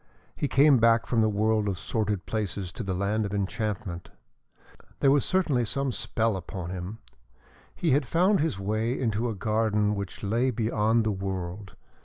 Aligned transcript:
He 0.35 0.47
came 0.47 0.79
back 0.79 1.05
from 1.05 1.21
the 1.21 1.29
world 1.29 1.67
of 1.69 1.77
sordid 1.77 2.25
places 2.25 2.71
to 2.71 2.81
the 2.81 2.95
land 2.95 3.23
of 3.23 3.35
enchantment. 3.35 4.09
There 4.99 5.11
was 5.11 5.23
certainly 5.23 5.63
some 5.63 5.91
spell 5.91 6.35
upon 6.35 6.71
him. 6.71 6.97
He 7.75 7.91
had 7.91 8.07
found 8.07 8.39
his 8.39 8.57
way 8.57 8.99
into 8.99 9.29
a 9.29 9.35
garden 9.35 9.93
which 9.93 10.23
lay 10.23 10.49
beyond 10.49 11.03
the 11.03 11.11
world. 11.11 11.75